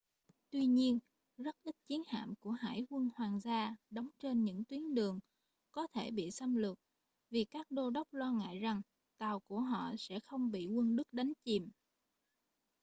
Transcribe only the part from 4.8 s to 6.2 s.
đường có thể